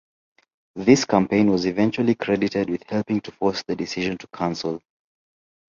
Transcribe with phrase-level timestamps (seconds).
[0.75, 4.81] This campaign was eventually credited with helping to force the decision to cancel.